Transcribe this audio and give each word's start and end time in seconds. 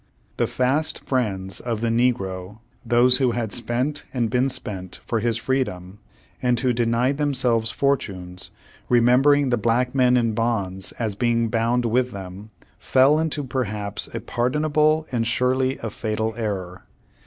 The 0.37 0.47
fast 0.47 1.05
friends 1.05 1.59
of 1.59 1.81
the 1.81 1.89
negro; 1.89 2.57
those 2.83 3.17
who 3.17 3.33
had 3.33 3.53
spent 3.53 4.03
and 4.15 4.31
been 4.31 4.49
spent 4.49 4.99
for 5.05 5.19
his 5.19 5.37
freedom; 5.37 5.99
and 6.41 6.59
v/ho 6.59 6.73
denied 6.73 7.17
themselves 7.19 7.69
fortunes, 7.69 8.49
remembering 8.89 9.49
the 9.49 9.57
black 9.57 9.93
men 9.93 10.17
in 10.17 10.33
bonds 10.33 10.91
as 10.93 11.13
being 11.13 11.49
bound 11.49 11.85
with 11.85 12.13
them, 12.13 12.49
fell 12.79 13.19
into 13.19 13.43
perhaps 13.43 14.07
a 14.11 14.19
pardonable, 14.19 15.05
and 15.11 15.27
surely 15.27 15.77
a 15.83 15.91
fatal 15.91 16.33
error. 16.35 16.85